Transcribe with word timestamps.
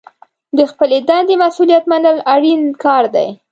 د 0.57 0.59
خپلې 0.71 0.97
دندې 1.09 1.35
مسوولیت 1.43 1.83
منل 1.91 2.17
اړین 2.33 2.61
کار 2.83 3.03
دی. 3.15 3.29